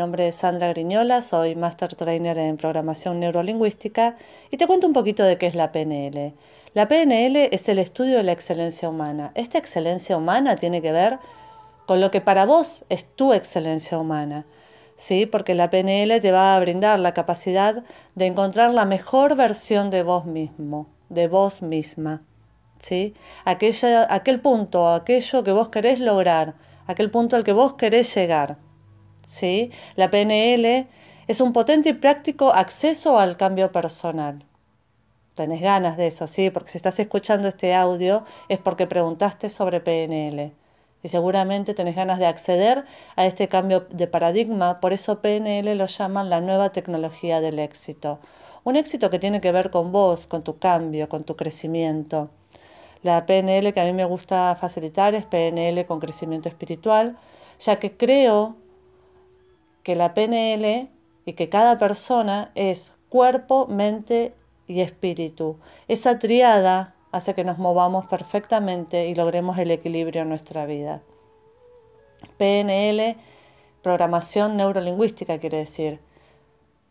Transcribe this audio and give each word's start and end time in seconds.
nombre 0.00 0.28
es 0.28 0.36
Sandra 0.36 0.68
Griñola, 0.68 1.20
soy 1.20 1.56
Master 1.56 1.94
Trainer 1.94 2.38
en 2.38 2.56
Programación 2.56 3.20
Neurolingüística 3.20 4.16
y 4.50 4.56
te 4.56 4.66
cuento 4.66 4.86
un 4.86 4.94
poquito 4.94 5.24
de 5.24 5.36
qué 5.36 5.46
es 5.46 5.54
la 5.54 5.72
PNL. 5.72 6.32
La 6.72 6.88
PNL 6.88 7.50
es 7.52 7.68
el 7.68 7.78
estudio 7.78 8.16
de 8.16 8.22
la 8.22 8.32
excelencia 8.32 8.88
humana. 8.88 9.30
Esta 9.34 9.58
excelencia 9.58 10.16
humana 10.16 10.56
tiene 10.56 10.80
que 10.80 10.90
ver 10.90 11.18
con 11.84 12.00
lo 12.00 12.10
que 12.10 12.22
para 12.22 12.46
vos 12.46 12.86
es 12.88 13.04
tu 13.14 13.34
excelencia 13.34 13.98
humana. 13.98 14.46
¿sí? 14.96 15.26
Porque 15.26 15.54
la 15.54 15.68
PNL 15.68 16.18
te 16.22 16.32
va 16.32 16.56
a 16.56 16.60
brindar 16.60 16.98
la 16.98 17.12
capacidad 17.12 17.84
de 18.14 18.24
encontrar 18.24 18.72
la 18.72 18.86
mejor 18.86 19.36
versión 19.36 19.90
de 19.90 20.02
vos 20.02 20.24
mismo, 20.24 20.86
de 21.10 21.28
vos 21.28 21.60
misma. 21.60 22.22
¿sí? 22.78 23.12
aquel 23.44 24.40
punto, 24.40 24.88
aquello 24.88 25.44
que 25.44 25.52
vos 25.52 25.68
querés 25.68 26.00
lograr, 26.00 26.54
aquel 26.86 27.10
punto 27.10 27.36
al 27.36 27.44
que 27.44 27.52
vos 27.52 27.74
querés 27.74 28.14
llegar. 28.14 28.56
¿Sí? 29.26 29.70
La 29.96 30.10
PNL 30.10 30.86
es 31.28 31.40
un 31.40 31.52
potente 31.52 31.90
y 31.90 31.92
práctico 31.94 32.52
acceso 32.52 33.18
al 33.18 33.36
cambio 33.36 33.72
personal. 33.72 34.44
Tenés 35.34 35.60
ganas 35.60 35.96
de 35.96 36.08
eso, 36.08 36.26
sí, 36.26 36.50
porque 36.50 36.70
si 36.70 36.78
estás 36.78 36.98
escuchando 36.98 37.48
este 37.48 37.74
audio 37.74 38.24
es 38.48 38.58
porque 38.58 38.86
preguntaste 38.86 39.48
sobre 39.48 39.80
PNL 39.80 40.52
y 41.02 41.08
seguramente 41.08 41.74
tenés 41.74 41.96
ganas 41.96 42.18
de 42.18 42.26
acceder 42.26 42.84
a 43.16 43.26
este 43.26 43.48
cambio 43.48 43.86
de 43.90 44.06
paradigma, 44.06 44.80
por 44.80 44.92
eso 44.92 45.20
PNL 45.20 45.74
lo 45.76 45.86
llaman 45.86 46.30
la 46.30 46.40
nueva 46.40 46.70
tecnología 46.70 47.40
del 47.40 47.58
éxito. 47.58 48.18
Un 48.64 48.76
éxito 48.76 49.08
que 49.08 49.18
tiene 49.18 49.40
que 49.40 49.52
ver 49.52 49.70
con 49.70 49.92
vos, 49.92 50.26
con 50.26 50.42
tu 50.42 50.58
cambio, 50.58 51.08
con 51.08 51.24
tu 51.24 51.36
crecimiento. 51.36 52.28
La 53.02 53.24
PNL 53.24 53.72
que 53.72 53.80
a 53.80 53.84
mí 53.84 53.92
me 53.94 54.04
gusta 54.04 54.54
facilitar 54.60 55.14
es 55.14 55.24
PNL 55.24 55.86
con 55.86 56.00
crecimiento 56.00 56.48
espiritual, 56.50 57.16
ya 57.58 57.78
que 57.78 57.96
creo 57.96 58.56
que 59.82 59.96
la 59.96 60.14
PNL 60.14 60.88
y 61.24 61.32
que 61.34 61.48
cada 61.48 61.78
persona 61.78 62.50
es 62.54 62.92
cuerpo, 63.08 63.66
mente 63.66 64.34
y 64.66 64.80
espíritu. 64.80 65.58
Esa 65.88 66.18
triada 66.18 66.94
hace 67.12 67.34
que 67.34 67.44
nos 67.44 67.58
movamos 67.58 68.06
perfectamente 68.06 69.08
y 69.08 69.14
logremos 69.14 69.58
el 69.58 69.70
equilibrio 69.70 70.22
en 70.22 70.28
nuestra 70.28 70.66
vida. 70.66 71.02
PNL, 72.36 73.16
programación 73.82 74.56
neurolingüística 74.56 75.38
quiere 75.38 75.58
decir. 75.58 76.00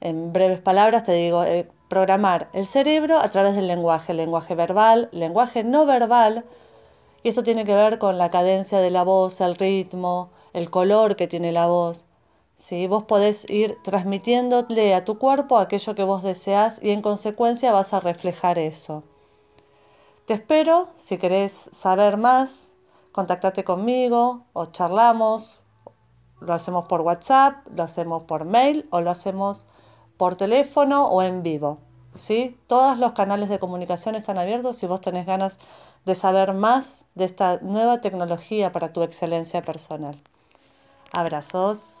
En 0.00 0.32
breves 0.32 0.60
palabras 0.60 1.04
te 1.04 1.12
digo, 1.12 1.44
eh, 1.44 1.68
programar 1.88 2.48
el 2.52 2.66
cerebro 2.66 3.18
a 3.18 3.30
través 3.30 3.54
del 3.54 3.66
lenguaje, 3.66 4.14
lenguaje 4.14 4.54
verbal, 4.54 5.08
lenguaje 5.12 5.64
no 5.64 5.86
verbal, 5.86 6.44
y 7.22 7.28
esto 7.28 7.42
tiene 7.42 7.64
que 7.64 7.74
ver 7.74 7.98
con 7.98 8.16
la 8.16 8.30
cadencia 8.30 8.78
de 8.78 8.90
la 8.90 9.02
voz, 9.02 9.40
el 9.40 9.56
ritmo, 9.56 10.30
el 10.52 10.70
color 10.70 11.16
que 11.16 11.26
tiene 11.26 11.52
la 11.52 11.66
voz. 11.66 12.04
¿Sí? 12.58 12.86
Vos 12.86 13.04
podés 13.04 13.48
ir 13.48 13.78
transmitiéndole 13.82 14.94
a 14.94 15.04
tu 15.04 15.18
cuerpo 15.18 15.58
aquello 15.58 15.94
que 15.94 16.04
vos 16.04 16.22
deseas 16.22 16.78
y 16.82 16.90
en 16.90 17.00
consecuencia 17.02 17.72
vas 17.72 17.94
a 17.94 18.00
reflejar 18.00 18.58
eso. 18.58 19.04
Te 20.26 20.34
espero, 20.34 20.88
si 20.96 21.16
querés 21.16 21.70
saber 21.72 22.18
más, 22.18 22.72
contactate 23.12 23.64
conmigo 23.64 24.44
o 24.52 24.66
charlamos. 24.66 25.60
Lo 26.40 26.52
hacemos 26.52 26.86
por 26.86 27.00
WhatsApp, 27.00 27.66
lo 27.74 27.82
hacemos 27.82 28.24
por 28.24 28.44
mail 28.44 28.86
o 28.90 29.00
lo 29.00 29.10
hacemos 29.10 29.66
por 30.18 30.36
teléfono 30.36 31.06
o 31.06 31.22
en 31.22 31.42
vivo. 31.42 31.78
¿sí? 32.14 32.58
Todos 32.66 32.98
los 32.98 33.12
canales 33.12 33.48
de 33.48 33.58
comunicación 33.58 34.14
están 34.14 34.38
abiertos 34.38 34.76
si 34.76 34.86
vos 34.86 35.00
tenés 35.00 35.26
ganas 35.26 35.58
de 36.04 36.14
saber 36.14 36.52
más 36.52 37.06
de 37.14 37.24
esta 37.24 37.58
nueva 37.60 38.00
tecnología 38.00 38.72
para 38.72 38.92
tu 38.92 39.02
excelencia 39.02 39.62
personal. 39.62 40.20
Abrazos. 41.12 41.97